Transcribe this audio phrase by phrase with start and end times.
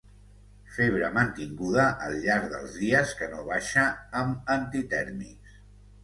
[0.75, 3.83] Febre mantinguda al llarg dels dies que no baixa
[4.23, 5.61] amb antitèrmics.